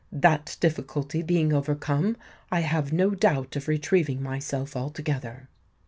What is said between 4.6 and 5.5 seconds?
altogether.